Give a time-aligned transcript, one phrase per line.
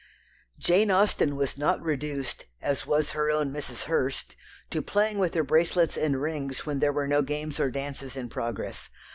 [0.57, 3.83] Jane Austen was not reduced, as was her own Mrs.
[3.83, 4.35] Hurst,
[4.71, 8.27] to playing with her bracelets and rings when there were no games or dances in
[8.27, 8.89] progress.